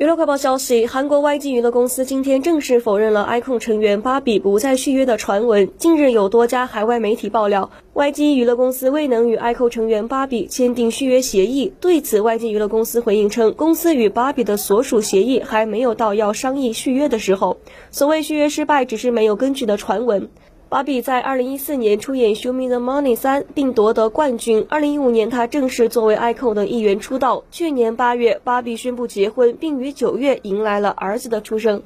[0.00, 5.70] 娱乐快报消息，韩国 YG 娱乐公司今天正式否认了 iKON 成员芭比不再续约的传闻。
[5.76, 11.74] 近日有多家海外媒体爆料，YG 娱乐公司未能与 iKON 成员芭比签订续约协议。
[11.82, 17.58] 对此，YG 娱乐公司回应称，公司与芭比的所属协议还没有到要商议续约的时候。
[17.90, 20.30] 所谓续约失败，只是没有根据的传闻。
[20.70, 24.64] 芭比在二零一四年出演《Show Me the Money》三，并夺得冠军。
[24.68, 27.42] 二零一五年，她正式作为 ICO 的一员出道。
[27.50, 31.82] 去年八月，芭比宣布结婚，并于九月迎来了儿子的出生。